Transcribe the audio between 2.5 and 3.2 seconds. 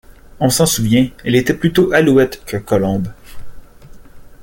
colombe.